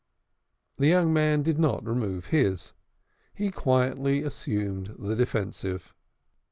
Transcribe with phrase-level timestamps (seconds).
[0.77, 2.73] The young man did not remove his;
[3.35, 5.93] he quietly assumed the defensive.